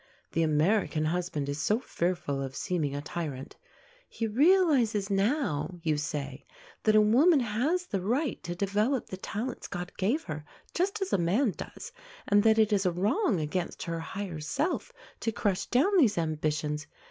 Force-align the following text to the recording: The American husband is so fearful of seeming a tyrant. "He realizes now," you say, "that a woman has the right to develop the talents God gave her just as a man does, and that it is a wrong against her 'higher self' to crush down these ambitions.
The 0.31 0.41
American 0.41 1.05
husband 1.05 1.47
is 1.47 1.61
so 1.61 1.79
fearful 1.79 2.41
of 2.41 2.55
seeming 2.55 2.95
a 2.95 3.03
tyrant. 3.03 3.55
"He 4.09 4.25
realizes 4.25 5.11
now," 5.11 5.77
you 5.83 5.95
say, 5.95 6.47
"that 6.85 6.95
a 6.95 7.01
woman 7.01 7.39
has 7.41 7.85
the 7.85 8.01
right 8.01 8.41
to 8.41 8.55
develop 8.55 9.09
the 9.09 9.17
talents 9.17 9.67
God 9.67 9.91
gave 9.99 10.23
her 10.23 10.43
just 10.73 11.03
as 11.03 11.13
a 11.13 11.19
man 11.19 11.51
does, 11.51 11.91
and 12.27 12.41
that 12.41 12.57
it 12.57 12.73
is 12.73 12.87
a 12.87 12.91
wrong 12.91 13.39
against 13.39 13.83
her 13.83 13.99
'higher 13.99 14.39
self' 14.39 14.91
to 15.19 15.31
crush 15.31 15.67
down 15.67 15.95
these 15.97 16.17
ambitions. 16.17 16.87